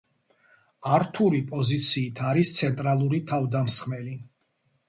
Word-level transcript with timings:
ართური 0.95 1.41
პოზიციით 1.51 2.23
არის 2.31 2.57
ცენტრალური 2.61 3.23
თავდამსხმელი. 3.33 4.19